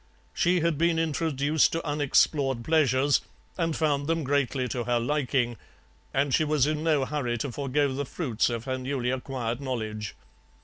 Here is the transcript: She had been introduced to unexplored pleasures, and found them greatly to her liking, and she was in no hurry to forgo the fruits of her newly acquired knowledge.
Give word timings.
She 0.33 0.61
had 0.61 0.79
been 0.79 0.97
introduced 0.97 1.73
to 1.73 1.85
unexplored 1.85 2.63
pleasures, 2.63 3.21
and 3.55 3.75
found 3.75 4.07
them 4.07 4.23
greatly 4.23 4.67
to 4.69 4.85
her 4.85 4.99
liking, 4.99 5.57
and 6.11 6.33
she 6.33 6.43
was 6.43 6.65
in 6.65 6.83
no 6.83 7.05
hurry 7.05 7.37
to 7.37 7.51
forgo 7.51 7.93
the 7.93 8.03
fruits 8.05 8.49
of 8.49 8.63
her 8.63 8.79
newly 8.79 9.11
acquired 9.11 9.61
knowledge. 9.61 10.15